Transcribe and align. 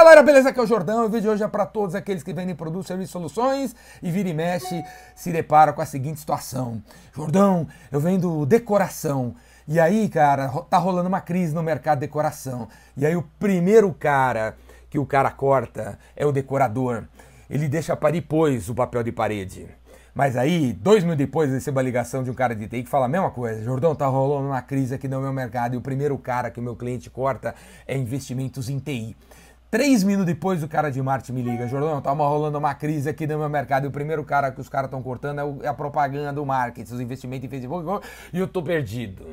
galera, 0.00 0.22
beleza? 0.22 0.48
Aqui 0.48 0.58
é 0.58 0.62
o 0.62 0.66
Jordão. 0.66 1.04
O 1.04 1.08
vídeo 1.10 1.20
de 1.20 1.28
hoje 1.28 1.42
é 1.42 1.48
para 1.48 1.66
todos 1.66 1.94
aqueles 1.94 2.22
que 2.22 2.32
vendem 2.32 2.54
produtos, 2.54 2.86
serviços, 2.86 3.12
soluções 3.12 3.76
e 4.02 4.10
vira 4.10 4.30
e 4.30 4.32
mexe 4.32 4.82
se 5.14 5.30
depara 5.30 5.74
com 5.74 5.82
a 5.82 5.84
seguinte 5.84 6.18
situação: 6.18 6.82
Jordão, 7.14 7.68
eu 7.92 8.00
vendo 8.00 8.46
decoração. 8.46 9.34
E 9.68 9.78
aí, 9.78 10.08
cara, 10.08 10.48
tá 10.70 10.78
rolando 10.78 11.06
uma 11.06 11.20
crise 11.20 11.54
no 11.54 11.62
mercado 11.62 11.98
de 11.98 12.06
decoração. 12.06 12.66
E 12.96 13.04
aí, 13.04 13.14
o 13.14 13.22
primeiro 13.38 13.92
cara 13.92 14.56
que 14.88 14.98
o 14.98 15.04
cara 15.04 15.30
corta 15.30 15.98
é 16.16 16.24
o 16.24 16.32
decorador. 16.32 17.04
Ele 17.50 17.68
deixa 17.68 17.94
para 17.94 18.10
depois 18.10 18.70
o 18.70 18.74
papel 18.74 19.02
de 19.02 19.12
parede. 19.12 19.68
Mas 20.14 20.34
aí, 20.34 20.72
dois 20.72 21.04
mil 21.04 21.14
depois, 21.14 21.50
recebo 21.50 21.78
a 21.78 21.82
ligação 21.82 22.22
de 22.24 22.30
um 22.30 22.34
cara 22.34 22.54
de 22.54 22.66
TI 22.66 22.84
que 22.84 22.88
fala 22.88 23.04
a 23.04 23.08
mesma 23.08 23.30
coisa. 23.30 23.62
Jordão, 23.62 23.94
tá 23.94 24.06
rolando 24.06 24.48
uma 24.48 24.62
crise 24.62 24.94
aqui 24.94 25.06
no 25.06 25.20
meu 25.20 25.32
mercado 25.32 25.74
e 25.74 25.76
o 25.76 25.80
primeiro 25.80 26.16
cara 26.16 26.50
que 26.50 26.58
o 26.58 26.62
meu 26.62 26.74
cliente 26.74 27.10
corta 27.10 27.54
é 27.86 27.96
investimentos 27.96 28.70
em 28.70 28.78
TI. 28.78 29.14
Três 29.70 30.02
minutos 30.02 30.26
depois, 30.26 30.64
o 30.64 30.68
cara 30.68 30.90
de 30.90 31.00
marketing 31.00 31.32
me 31.32 31.42
liga. 31.42 31.68
Jordão, 31.68 32.00
tá 32.00 32.10
rolando 32.10 32.58
uma 32.58 32.74
crise 32.74 33.08
aqui 33.08 33.24
no 33.24 33.38
meu 33.38 33.48
mercado 33.48 33.84
e 33.84 33.86
o 33.86 33.90
primeiro 33.92 34.24
cara 34.24 34.50
que 34.50 34.60
os 34.60 34.68
caras 34.68 34.88
estão 34.88 35.00
cortando 35.00 35.62
é, 35.62 35.68
a 35.68 35.72
propaganda, 35.72 36.42
o 36.42 36.44
marketing, 36.44 36.92
os 36.92 37.00
investimentos 37.00 37.46
em 37.46 37.48
Facebook 37.48 37.86
e 38.32 38.38
eu 38.40 38.48
tô 38.48 38.64
perdido. 38.64 39.24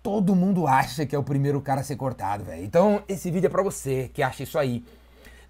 Todo 0.00 0.36
mundo 0.36 0.68
acha 0.68 1.04
que 1.04 1.14
é 1.14 1.18
o 1.18 1.24
primeiro 1.24 1.60
cara 1.60 1.80
a 1.80 1.84
ser 1.84 1.96
cortado, 1.96 2.44
velho. 2.44 2.62
Então, 2.62 3.02
esse 3.08 3.32
vídeo 3.32 3.48
é 3.48 3.50
pra 3.50 3.62
você 3.62 4.08
que 4.14 4.22
acha 4.22 4.44
isso 4.44 4.56
aí. 4.56 4.84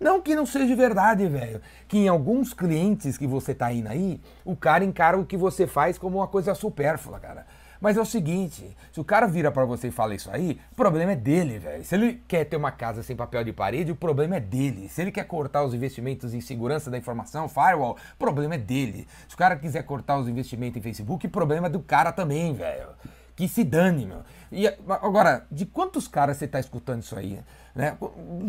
Não 0.01 0.23
que 0.23 0.35
não 0.35 0.47
seja 0.47 0.75
verdade, 0.75 1.27
velho. 1.29 1.61
Que 1.87 1.99
em 1.99 2.09
alguns 2.09 2.55
clientes 2.55 3.19
que 3.19 3.27
você 3.27 3.55
tá 3.55 3.71
indo 3.71 3.89
aí, 3.89 4.23
o 4.43 4.57
cara 4.57 4.85
encara 4.85 5.19
o 5.19 5.27
que 5.27 5.37
você 5.37 5.67
faz 5.67 5.99
como 5.99 6.17
uma 6.17 6.29
coisa 6.29 6.55
supérflua, 6.55 7.21
cara. 7.21 7.47
Mas 7.81 7.97
é 7.97 8.01
o 8.01 8.05
seguinte, 8.05 8.77
se 8.93 9.01
o 9.01 9.05
cara 9.05 9.27
vira 9.27 9.53
para 9.53 9.65
você 9.65 9.89
e 9.89 9.91
fala 9.91 10.15
isso 10.15 10.31
aí, 10.31 10.59
o 10.73 10.75
problema 10.75 11.13
é 11.13 11.17
dele, 11.17 11.59
velho. 11.59 11.85
Se 11.85 11.95
ele 11.95 12.23
quer 12.27 12.45
ter 12.45 12.57
uma 12.57 12.73
casa 12.73 13.03
sem 13.03 13.15
papel 13.15 13.45
de 13.45 13.53
parede, 13.53 13.93
o 13.93 13.97
problema 13.97 14.37
é 14.37 14.41
dele. 14.41 14.89
Se 14.89 15.01
ele 15.01 15.13
quer 15.13 15.25
cortar 15.25 15.65
os 15.65 15.75
investimentos 15.75 16.35
em 16.35 16.41
segurança 16.41 16.91
da 16.91 16.99
informação, 16.99 17.49
firewall, 17.49 17.97
o 18.15 18.19
problema 18.19 18.57
é 18.57 18.59
dele. 18.59 19.07
Se 19.29 19.35
o 19.35 19.39
cara 19.39 19.57
quiser 19.57 19.83
cortar 19.85 20.19
os 20.19 20.29
investimentos 20.29 20.77
em 20.77 20.83
Facebook, 20.83 21.27
o 21.27 21.31
problema 21.31 21.69
é 21.69 21.71
do 21.71 21.81
cara 21.81 22.11
também, 22.11 22.53
velho. 22.53 22.89
Que 23.37 23.47
se 23.47 23.63
dane, 23.63 24.05
meu. 24.05 24.23
E 24.51 24.67
agora, 24.67 25.47
de 25.49 25.65
quantos 25.65 26.09
caras 26.09 26.39
você 26.39 26.49
tá 26.49 26.59
escutando 26.59 27.03
isso 27.03 27.17
aí? 27.17 27.39
Né? 27.73 27.97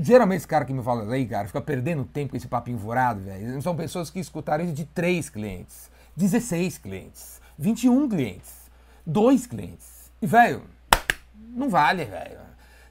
Geralmente 0.02 0.40
esse 0.40 0.48
cara 0.48 0.66
que 0.66 0.74
me 0.74 0.82
fala 0.82 1.14
aí, 1.14 1.28
cara, 1.28 1.46
fica 1.46 1.62
perdendo 1.62 2.04
tempo 2.04 2.32
com 2.32 2.38
esse 2.38 2.48
papinho 2.48 2.80
furado, 2.80 3.20
velho. 3.20 3.62
São 3.62 3.76
pessoas 3.76 4.10
que 4.10 4.20
escutaram 4.20 4.64
isso 4.64 4.74
de 4.74 4.86
3 4.86 5.30
clientes, 5.30 5.92
16 6.18 6.80
clientes, 6.80 7.40
21 7.60 8.10
clientes, 8.10 8.52
2 9.10 9.48
clientes. 9.48 10.12
E, 10.22 10.28
velho, 10.28 10.64
não 11.56 11.70
vale, 11.70 12.06
velho. 12.06 12.40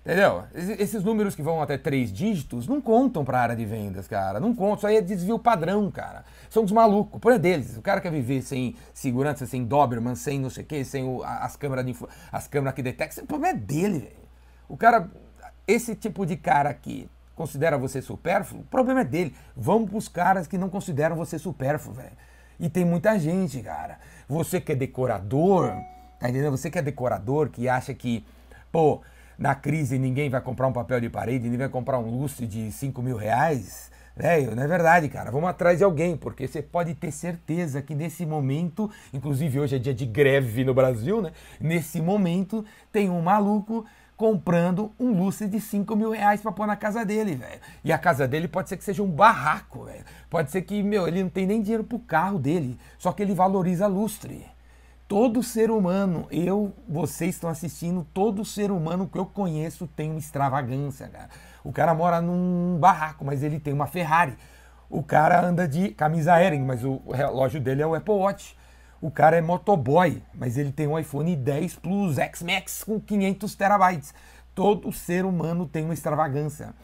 Entendeu? 0.05 0.45
Esses 0.55 1.05
números 1.05 1.35
que 1.35 1.43
vão 1.43 1.61
até 1.61 1.77
três 1.77 2.11
dígitos 2.11 2.67
não 2.67 2.81
contam 2.81 3.25
para 3.25 3.39
a 3.39 3.43
área 3.43 3.57
de 3.57 3.65
vendas, 3.67 4.09
cara. 4.09 4.41
Não 4.41 4.55
contam. 4.55 4.77
Isso 4.77 4.87
aí 4.87 4.97
é 4.97 5.03
desvio 5.03 5.39
padrão, 5.39 5.91
cara. 5.91 6.25
São 6.49 6.65
os 6.65 6.73
malucos. 6.73 7.21
Problema 7.21 7.39
é 7.39 7.43
deles. 7.43 7.77
O 7.77 7.83
cara 7.83 8.01
quer 8.01 8.11
viver 8.11 8.41
sem 8.41 8.75
segurança, 8.95 9.45
sem 9.45 9.65
Doberman, 9.65 10.15
sem 10.15 10.41
não 10.41 10.49
sei 10.49 10.65
o 10.65 10.67
quê, 10.67 10.83
sem 10.83 11.05
o, 11.05 11.23
as 11.23 11.57
câmeras 11.57 11.85
de, 11.85 11.95
as 12.33 12.49
câmeras 12.49 12.75
que 12.75 12.83
detectam. 12.83 13.25
O 13.25 13.27
problema 13.27 13.55
é 13.55 13.61
dele, 13.61 13.99
velho. 13.99 14.29
O 14.67 14.77
cara, 14.77 15.11
esse 15.67 15.95
tipo 15.95 16.25
de 16.25 16.37
cara 16.37 16.71
aqui 16.71 17.09
considera 17.35 17.77
você 17.77 18.01
supérfluo, 18.01 18.63
o 18.63 18.65
problema 18.65 19.03
é 19.03 19.05
dele. 19.05 19.35
Vamos 19.55 19.91
pros 19.91 20.09
caras 20.09 20.47
que 20.47 20.57
não 20.57 20.71
consideram 20.71 21.17
você 21.17 21.39
supérfluo, 21.39 21.95
velho. 21.95 22.17
E 22.59 22.69
tem 22.69 22.85
muita 22.85 23.19
gente, 23.19 23.61
cara. 23.61 23.99
Você 24.27 24.61
que 24.61 24.73
é 24.73 24.75
decorador, 24.75 25.73
tá 26.19 26.29
entendendo? 26.29 26.57
Você 26.57 26.71
que 26.71 26.79
é 26.79 26.83
decorador, 26.83 27.49
que 27.49 27.69
acha 27.69 27.95
que, 27.95 28.25
pô, 28.71 29.01
na 29.39 29.55
crise 29.55 29.99
ninguém 29.99 30.29
vai 30.29 30.41
comprar 30.41 30.67
um 30.67 30.73
papel 30.73 31.01
de 31.01 31.09
parede, 31.09 31.45
ninguém 31.45 31.59
vai 31.59 31.69
comprar 31.69 31.99
um 31.99 32.11
lustre 32.11 32.47
de 32.47 32.71
5 32.73 33.01
mil 33.03 33.17
reais. 33.17 33.91
Velho, 34.17 34.57
não 34.57 34.65
é 34.65 34.67
verdade, 34.67 35.09
cara. 35.09 35.31
Vamos 35.31 35.49
atrás 35.49 35.79
de 35.79 35.85
alguém, 35.85 36.17
porque 36.17 36.49
você 36.49 36.61
pode 36.61 36.93
ter 36.93 37.13
certeza 37.13 37.81
que 37.81 37.95
nesse 37.95 38.27
momento, 38.27 38.91
inclusive 39.15 39.61
hoje 39.61 39.77
é 39.77 39.79
dia 39.79 39.95
de 39.95 40.05
greve 40.05 40.65
no 40.65 40.75
Brasil, 40.75 41.23
né? 41.23 41.31
Nesse 41.61 42.01
momento 42.03 42.65
tem 42.91 43.09
um 43.09 43.23
maluco 43.23 43.87
comprando 44.17 44.91
um 44.99 45.13
lustre 45.13 45.47
de 45.47 45.61
5 45.61 45.95
mil 45.95 46.11
reais 46.11 46.41
pra 46.41 46.51
pôr 46.51 46.67
na 46.67 46.75
casa 46.75 47.05
dele, 47.05 47.37
velho. 47.37 47.61
E 47.85 47.93
a 47.93 47.97
casa 47.97 48.27
dele 48.27 48.49
pode 48.49 48.69
ser 48.69 48.77
que 48.77 48.83
seja 48.83 49.05
um 49.05 49.09
barraco, 49.09 49.85
velho. 49.85 50.05
Pode 50.29 50.51
ser 50.51 50.63
que, 50.63 50.83
meu, 50.83 51.07
ele 51.07 51.23
não 51.23 51.31
tem 51.31 51.47
nem 51.47 51.63
dinheiro 51.63 51.85
pro 51.85 52.01
carro 52.01 52.41
dele, 52.41 52.77
só 52.99 53.13
que 53.13 53.23
ele 53.23 53.33
valoriza 53.33 53.87
lustre. 53.87 54.45
Todo 55.09 55.43
ser 55.43 55.71
humano, 55.71 56.27
eu, 56.31 56.75
vocês 56.87 57.35
estão 57.35 57.49
assistindo, 57.49 58.07
todo 58.13 58.45
ser 58.45 58.71
humano 58.71 59.09
que 59.09 59.19
eu 59.19 59.25
conheço 59.25 59.87
tem 59.87 60.11
uma 60.11 60.19
extravagância, 60.19 61.09
cara. 61.09 61.31
O 61.65 61.73
cara 61.73 61.95
mora 61.95 62.21
num 62.21 62.77
barraco, 62.79 63.25
mas 63.25 63.43
ele 63.43 63.59
tem 63.59 63.73
uma 63.73 63.87
Ferrari. 63.87 64.37
O 64.91 65.03
cara 65.03 65.41
anda 65.41 65.67
de 65.67 65.89
camisa 65.93 66.35
aérea, 66.35 66.61
mas 66.61 66.85
o 66.85 67.01
relógio 67.11 67.59
dele 67.59 67.81
é 67.81 67.87
o 67.87 67.95
Apple 67.95 68.13
Watch. 68.13 68.55
O 69.01 69.11
cara 69.11 69.39
é 69.39 69.41
motoboy, 69.41 70.23
mas 70.35 70.59
ele 70.59 70.73
tem 70.73 70.87
um 70.87 70.99
iPhone 70.99 71.35
10 71.35 71.77
Plus 71.77 72.19
X 72.19 72.43
Max 72.43 72.85
com 72.85 73.01
500 73.01 73.55
terabytes. 73.55 74.15
Todo 74.55 74.93
ser 74.93 75.25
humano 75.25 75.67
tem 75.67 75.85
uma 75.85 75.95
extravagância. 75.95 76.75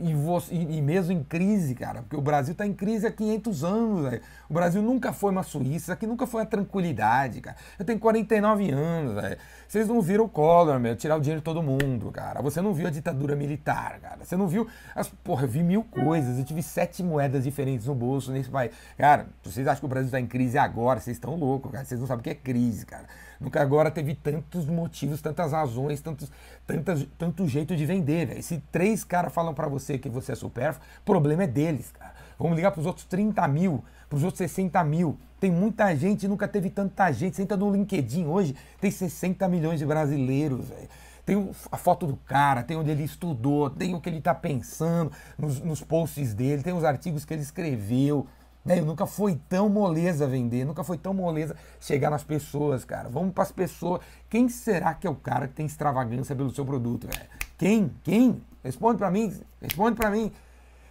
E, 0.00 0.14
você, 0.14 0.54
e, 0.54 0.80
mesmo 0.80 1.12
em 1.12 1.24
crise, 1.24 1.74
cara, 1.74 2.02
porque 2.02 2.14
o 2.14 2.20
Brasil 2.20 2.52
está 2.52 2.64
em 2.64 2.72
crise 2.72 3.04
há 3.04 3.10
500 3.10 3.64
anos, 3.64 4.08
velho. 4.08 4.22
O 4.48 4.54
Brasil 4.54 4.80
nunca 4.80 5.12
foi 5.12 5.32
uma 5.32 5.42
Suíça, 5.42 5.92
aqui 5.92 6.06
nunca 6.06 6.24
foi 6.24 6.42
uma 6.42 6.46
tranquilidade, 6.46 7.40
cara. 7.40 7.56
Eu 7.76 7.84
tenho 7.84 7.98
49 7.98 8.70
anos, 8.70 9.14
velho. 9.14 9.36
Vocês 9.66 9.88
não 9.88 10.00
viram 10.00 10.24
o 10.24 10.28
Collor, 10.28 10.78
meu, 10.78 10.94
tirar 10.94 11.16
o 11.16 11.20
dinheiro 11.20 11.40
de 11.40 11.44
todo 11.44 11.60
mundo, 11.62 12.12
cara. 12.12 12.40
Você 12.40 12.60
não 12.60 12.72
viu 12.72 12.86
a 12.86 12.90
ditadura 12.90 13.34
militar, 13.34 13.98
cara. 14.00 14.24
Você 14.24 14.36
não 14.36 14.46
viu 14.46 14.68
as. 14.94 15.08
Porra, 15.08 15.44
eu 15.44 15.48
vi 15.48 15.64
mil 15.64 15.82
coisas. 15.82 16.38
Eu 16.38 16.44
tive 16.44 16.62
sete 16.62 17.02
moedas 17.02 17.42
diferentes 17.42 17.86
no 17.86 17.94
bolso 17.94 18.30
nesse 18.30 18.48
país. 18.48 18.70
Cara, 18.96 19.26
vocês 19.42 19.66
acham 19.66 19.80
que 19.80 19.86
o 19.86 19.88
Brasil 19.88 20.06
está 20.06 20.20
em 20.20 20.26
crise 20.26 20.56
agora? 20.58 21.00
Vocês 21.00 21.16
estão 21.16 21.34
loucos, 21.34 21.72
cara. 21.72 21.84
Vocês 21.84 21.98
não 21.98 22.06
sabem 22.06 22.20
o 22.20 22.24
que 22.24 22.30
é 22.30 22.34
crise, 22.34 22.86
cara. 22.86 23.06
Nunca 23.40 23.62
agora 23.62 23.90
teve 23.90 24.14
tantos 24.14 24.66
motivos, 24.66 25.22
tantas 25.22 25.52
razões, 25.52 26.00
tantos, 26.00 26.30
tantas, 26.66 27.06
tanto 27.16 27.46
jeito 27.46 27.76
de 27.76 27.86
vender, 27.86 28.26
velho. 28.26 28.42
Se 28.42 28.58
três 28.72 29.04
caras 29.04 29.32
falam 29.32 29.54
para 29.54 29.68
você 29.68 29.87
que 29.96 30.08
você 30.08 30.32
é 30.32 30.34
supérfluo, 30.34 30.84
o 31.00 31.04
problema 31.04 31.44
é 31.44 31.46
deles, 31.46 31.92
cara. 31.92 32.12
Vamos 32.38 32.56
ligar 32.56 32.72
para 32.72 32.80
os 32.80 32.86
outros 32.86 33.06
30 33.06 33.46
mil, 33.48 33.84
para 34.08 34.16
os 34.16 34.24
outros 34.24 34.38
60 34.38 34.82
mil. 34.84 35.18
Tem 35.40 35.50
muita 35.50 35.94
gente, 35.94 36.28
nunca 36.28 36.46
teve 36.46 36.68
tanta 36.68 37.10
gente. 37.12 37.36
Você 37.36 37.42
entra 37.42 37.56
no 37.56 37.70
LinkedIn 37.70 38.26
hoje, 38.26 38.54
tem 38.80 38.90
60 38.90 39.48
milhões 39.48 39.78
de 39.78 39.86
brasileiros, 39.86 40.68
velho 40.68 40.88
tem 41.28 41.50
a 41.70 41.76
foto 41.76 42.06
do 42.06 42.16
cara, 42.16 42.62
tem 42.62 42.74
onde 42.74 42.90
ele 42.90 43.04
estudou, 43.04 43.68
tem 43.68 43.94
o 43.94 44.00
que 44.00 44.08
ele 44.08 44.16
está 44.16 44.34
pensando 44.34 45.12
nos, 45.36 45.60
nos, 45.60 45.82
posts 45.82 46.32
dele, 46.32 46.62
tem 46.62 46.72
os 46.72 46.84
artigos 46.84 47.26
que 47.26 47.34
ele 47.34 47.42
escreveu, 47.42 48.26
né? 48.64 48.80
Nunca 48.80 49.04
foi 49.04 49.38
tão 49.46 49.68
moleza 49.68 50.26
vender, 50.26 50.64
nunca 50.64 50.82
foi 50.82 50.96
tão 50.96 51.12
moleza 51.12 51.54
chegar 51.80 52.08
nas 52.08 52.24
pessoas, 52.24 52.82
cara. 52.82 53.10
Vamos 53.10 53.34
para 53.34 53.42
as 53.42 53.52
pessoas. 53.52 54.00
Quem 54.30 54.48
será 54.48 54.94
que 54.94 55.06
é 55.06 55.10
o 55.10 55.14
cara 55.14 55.46
que 55.46 55.52
tem 55.52 55.66
extravagância 55.66 56.34
pelo 56.34 56.50
seu 56.50 56.64
produto, 56.64 57.06
velho? 57.06 57.28
Quem? 57.58 57.92
Quem? 58.04 58.40
Responde 58.62 58.98
para 58.98 59.10
mim, 59.10 59.36
responde 59.60 59.96
para 59.96 60.10
mim. 60.10 60.30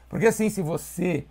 Porque 0.10 0.28
assim, 0.28 0.50
se 0.50 0.62
você 0.62 1.26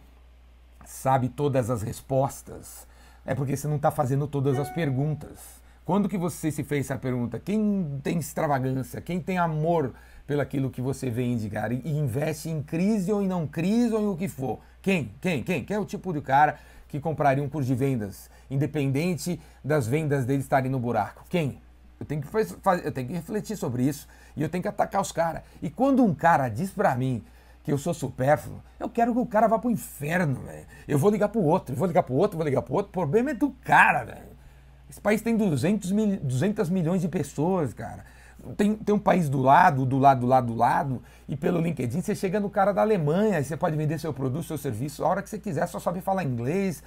sabe 0.87 1.29
todas 1.29 1.69
as 1.69 1.83
respostas, 1.83 2.87
é 3.25 3.35
porque 3.35 3.57
você 3.57 3.69
não 3.69 3.77
está 3.77 3.91
fazendo 3.91 4.27
todas 4.27 4.59
as 4.59 4.71
perguntas. 4.71 5.39
Quando 5.85 6.09
que 6.09 6.19
você 6.19 6.51
se 6.51 6.65
fez 6.65 6.87
essa 6.87 6.99
pergunta? 6.99 7.39
Quem 7.39 8.01
tem 8.03 8.19
extravagância? 8.19 9.01
Quem 9.01 9.21
tem 9.21 9.39
amor 9.39 9.95
pelo 10.27 10.41
aquilo 10.41 10.71
que 10.71 10.81
você 10.81 11.11
vende, 11.11 11.49
cara? 11.49 11.75
E 11.75 11.91
investe 11.91 12.49
em 12.49 12.63
crise 12.63 13.13
ou 13.13 13.23
em 13.23 13.29
não 13.29 13.47
crise 13.47 13.95
ou 13.95 14.01
em 14.01 14.09
o 14.09 14.17
que 14.17 14.27
for? 14.27 14.59
Quem? 14.83 15.13
Quem? 15.21 15.43
Quem? 15.43 15.65
Quem 15.65 15.77
é 15.77 15.79
o 15.79 15.85
tipo 15.85 16.13
de 16.13 16.21
cara 16.21 16.59
que 16.89 16.99
compraria 16.99 17.43
um 17.43 17.49
curso 17.49 17.69
de 17.69 17.75
vendas, 17.75 18.31
independente 18.51 19.41
das 19.65 19.87
vendas 19.87 20.25
dele 20.25 20.41
estarem 20.41 20.71
no 20.71 20.81
buraco? 20.81 21.25
Quem? 21.29 21.61
Eu 21.99 22.07
tenho 22.07 22.21
que, 22.21 22.29
eu 22.85 22.93
tenho 22.93 23.09
que 23.09 23.15
refletir 23.15 23.57
sobre 23.57 23.83
isso 23.83 24.07
e 24.37 24.43
eu 24.43 24.49
tenho 24.49 24.63
que 24.63 24.69
atacar 24.69 25.01
os 25.01 25.13
caras. 25.13 25.43
E 25.63 25.71
quando 25.71 26.05
um 26.05 26.15
cara 26.15 26.49
diz 26.49 26.71
para 26.71 26.95
mim 26.95 27.25
que 27.65 27.73
eu 27.73 27.79
sou 27.79 27.95
supérfluo, 27.95 28.63
eu 28.79 28.89
quero 28.89 29.13
que 29.13 29.19
o 29.19 29.27
cara 29.27 29.49
vá 29.49 29.59
pro 29.59 29.71
inferno, 29.71 30.43
velho. 30.43 30.67
Eu 30.87 30.99
vou 30.99 31.11
ligar 31.11 31.29
pro 31.29 31.43
outro, 31.43 31.75
eu 31.75 31.79
vou 31.79 31.89
ligar 31.89 32.03
pro 32.03 32.15
outro, 32.15 32.37
vou 32.37 32.47
ligar 32.47 32.63
pro 32.63 32.75
outro. 32.75 32.91
O 32.91 32.93
problema 32.93 33.31
é 33.31 33.35
do 33.35 33.51
cara, 33.65 34.05
velho. 34.05 34.37
Esse 34.89 35.01
país 35.01 35.21
tem 35.21 35.37
200, 35.37 35.91
mil, 35.91 36.21
200 36.21 36.69
milhões 36.69 37.01
de 37.01 37.09
pessoas, 37.09 37.73
cara 37.73 38.05
tem, 38.57 38.75
tem 38.77 38.95
um 38.95 38.99
país 38.99 39.29
do 39.29 39.41
lado, 39.41 39.85
do 39.85 39.99
lado, 39.99 40.21
do 40.21 40.27
lado, 40.27 40.47
do 40.49 40.55
lado, 40.55 41.03
e 41.29 41.37
pelo 41.37 41.61
LinkedIn 41.61 42.01
você 42.01 42.15
chega 42.15 42.39
no 42.39 42.51
cara 42.51 42.73
da 42.73 42.83
Alemanha, 42.83 43.43
você 43.43 43.57
pode 43.57 43.77
vender 43.77 43.99
seu 43.99 44.13
produto, 44.13 44.45
seu 44.45 44.59
serviço 44.59 45.05
a 45.05 45.09
hora 45.09 45.23
que 45.23 45.31
você 45.31 45.39
quiser, 45.39 45.67
só 45.67 45.81
sabe 45.81 46.01
falar 46.01 46.23
inglês. 46.23 46.83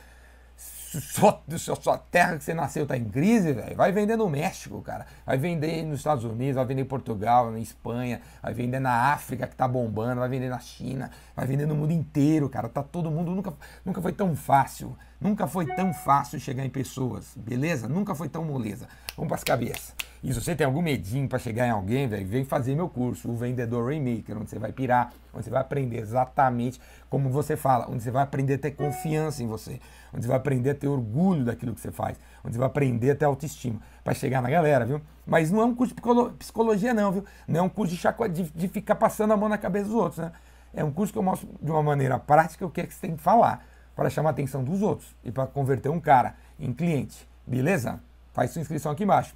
Sua, 0.89 1.75
sua 1.79 1.97
terra 1.97 2.37
que 2.37 2.43
você 2.43 2.53
nasceu 2.53 2.85
tá 2.85 2.97
em 2.97 3.05
crise, 3.05 3.53
velho, 3.53 3.75
vai 3.75 3.91
vender 3.91 4.15
no 4.15 4.27
México, 4.27 4.81
cara. 4.81 5.05
Vai 5.25 5.37
vender 5.37 5.83
nos 5.83 5.99
Estados 5.99 6.23
Unidos, 6.23 6.55
vai 6.55 6.65
vender 6.65 6.81
em 6.81 6.85
Portugal, 6.85 7.51
na 7.51 7.59
Espanha, 7.59 8.21
vai 8.41 8.53
vender 8.53 8.79
na 8.79 9.13
África 9.13 9.45
que 9.45 9.55
tá 9.55 9.67
bombando, 9.67 10.19
vai 10.19 10.29
vender 10.29 10.49
na 10.49 10.59
China, 10.59 11.11
vai 11.35 11.45
vender 11.45 11.67
no 11.67 11.75
mundo 11.75 11.91
inteiro, 11.91 12.49
cara. 12.49 12.67
Tá 12.67 12.81
todo 12.81 13.11
mundo 13.11 13.31
nunca 13.31 13.53
nunca 13.85 14.01
foi 14.01 14.13
tão 14.13 14.35
fácil, 14.35 14.97
nunca 15.21 15.45
foi 15.45 15.67
tão 15.67 15.93
fácil 15.93 16.39
chegar 16.39 16.65
em 16.65 16.69
pessoas, 16.69 17.33
beleza? 17.35 17.87
Nunca 17.87 18.15
foi 18.15 18.27
tão 18.27 18.43
moleza. 18.43 18.87
Vamos 19.15 19.27
para 19.27 19.37
as 19.37 19.43
cabeças. 19.43 19.93
E 20.21 20.33
se 20.33 20.41
você 20.41 20.53
tem 20.53 20.65
algum 20.65 20.81
medinho 20.81 21.29
para 21.29 21.39
chegar 21.39 21.65
em 21.65 21.69
alguém, 21.69 22.05
velho, 22.05 22.27
vem 22.27 22.43
fazer 22.43 22.75
meu 22.75 22.89
curso, 22.89 23.29
o 23.29 23.35
Vendedor 23.37 23.85
Rainmaker, 23.85 24.37
onde 24.37 24.49
você 24.49 24.59
vai 24.59 24.73
pirar, 24.73 25.13
onde 25.33 25.45
você 25.45 25.49
vai 25.49 25.61
aprender 25.61 25.97
exatamente 25.99 26.79
como 27.09 27.29
você 27.29 27.55
fala, 27.55 27.89
onde 27.89 28.03
você 28.03 28.11
vai 28.11 28.23
aprender 28.23 28.55
a 28.55 28.57
ter 28.57 28.71
confiança 28.71 29.41
em 29.41 29.47
você, 29.47 29.79
onde 30.13 30.23
você 30.23 30.27
vai 30.27 30.35
aprender 30.35 30.71
a 30.71 30.75
ter 30.75 30.89
orgulho 30.89 31.45
daquilo 31.45 31.73
que 31.73 31.79
você 31.79 31.91
faz, 31.91 32.19
onde 32.43 32.53
você 32.53 32.59
vai 32.59 32.67
aprender 32.67 33.11
a 33.11 33.15
ter 33.15 33.23
autoestima, 33.23 33.79
para 34.03 34.13
chegar 34.13 34.41
na 34.41 34.49
galera, 34.49 34.85
viu? 34.85 35.01
Mas 35.25 35.51
não 35.51 35.61
é 35.61 35.65
um 35.65 35.73
curso 35.73 35.95
de 35.95 36.01
psicologia, 36.37 36.93
não, 36.93 37.13
viu? 37.13 37.25
Não 37.47 37.59
é 37.61 37.63
um 37.63 37.69
curso 37.69 37.93
de, 37.93 38.01
chaco... 38.01 38.27
de, 38.27 38.43
de 38.43 38.67
ficar 38.67 38.95
passando 38.95 39.31
a 39.31 39.37
mão 39.37 39.47
na 39.47 39.57
cabeça 39.57 39.85
dos 39.85 39.95
outros, 39.95 40.17
né? 40.17 40.33
É 40.73 40.83
um 40.83 40.91
curso 40.91 41.13
que 41.13 41.17
eu 41.17 41.23
mostro 41.23 41.47
de 41.61 41.71
uma 41.71 41.81
maneira 41.81 42.19
prática 42.19 42.65
o 42.65 42.69
que 42.69 42.81
é 42.81 42.85
que 42.85 42.93
você 42.93 43.07
tem 43.07 43.15
que 43.15 43.21
falar 43.21 43.65
para 43.95 44.09
chamar 44.09 44.29
a 44.29 44.31
atenção 44.31 44.63
dos 44.63 44.81
outros 44.81 45.15
e 45.23 45.31
para 45.31 45.47
converter 45.47 45.89
um 45.89 45.99
cara 45.99 46.35
em 46.59 46.73
cliente, 46.73 47.27
beleza? 47.47 48.01
Faz 48.33 48.51
sua 48.51 48.61
inscrição 48.61 48.91
aqui 48.91 49.03
embaixo. 49.03 49.33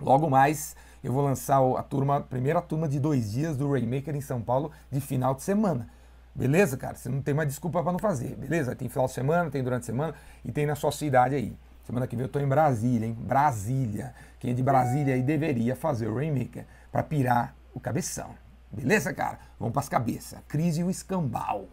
Logo 0.00 0.28
mais 0.30 0.76
eu 1.02 1.12
vou 1.12 1.22
lançar 1.22 1.60
a 1.76 1.82
turma, 1.82 2.16
a 2.16 2.20
primeira 2.20 2.60
turma 2.60 2.88
de 2.88 2.98
dois 2.98 3.30
dias 3.30 3.56
do 3.56 3.70
Rainmaker 3.70 4.14
em 4.14 4.20
São 4.20 4.40
Paulo 4.40 4.70
de 4.90 5.00
final 5.00 5.34
de 5.34 5.42
semana. 5.42 5.88
Beleza, 6.34 6.76
cara? 6.76 6.94
Você 6.96 7.08
não 7.08 7.20
tem 7.20 7.34
mais 7.34 7.48
desculpa 7.48 7.82
para 7.82 7.92
não 7.92 7.98
fazer, 7.98 8.36
beleza? 8.36 8.74
Tem 8.74 8.88
final 8.88 9.06
de 9.06 9.12
semana, 9.12 9.50
tem 9.50 9.62
durante 9.62 9.82
a 9.82 9.86
semana 9.86 10.14
e 10.44 10.52
tem 10.52 10.66
na 10.66 10.74
sua 10.74 10.92
cidade 10.92 11.34
aí. 11.34 11.56
Semana 11.84 12.06
que 12.06 12.14
vem 12.14 12.24
eu 12.26 12.28
tô 12.28 12.38
em 12.38 12.46
Brasília, 12.46 13.06
hein? 13.06 13.16
Brasília. 13.18 14.14
Quem 14.38 14.50
é 14.50 14.54
de 14.54 14.62
Brasília 14.62 15.14
aí 15.14 15.22
deveria 15.22 15.74
fazer 15.74 16.06
o 16.06 16.14
Rainmaker 16.14 16.66
para 16.92 17.02
pirar 17.02 17.54
o 17.74 17.80
cabeção. 17.80 18.30
Beleza, 18.70 19.12
cara? 19.14 19.38
Vamos 19.58 19.72
para 19.72 19.80
as 19.80 19.88
cabeças. 19.88 20.38
Crise 20.46 20.80
e 20.80 20.84
o 20.84 20.90
escambau. 20.90 21.68